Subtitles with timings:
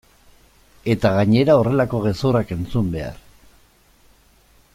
[0.93, 3.21] Eta gainera horrelako gezurrak entzun behar!